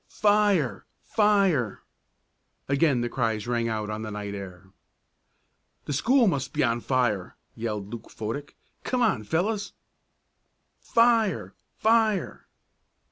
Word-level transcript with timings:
"Fire! 0.09 0.87
Fire!" 1.03 1.83
Again 2.67 3.01
the 3.01 3.07
cries 3.07 3.45
rang 3.45 3.69
out 3.69 3.91
on 3.91 4.01
the 4.01 4.09
night 4.09 4.33
air. 4.33 4.71
"The 5.85 5.93
school 5.93 6.25
must 6.25 6.53
be 6.53 6.63
on 6.63 6.79
fire!" 6.81 7.37
yelled 7.53 7.89
Luke 7.93 8.09
Fodick. 8.09 8.55
"Come 8.83 9.03
on, 9.03 9.23
fellows!" 9.23 9.73
"Fire! 10.79 11.53
Fire!" 11.77 12.47